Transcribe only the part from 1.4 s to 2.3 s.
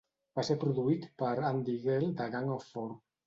Andy Gill de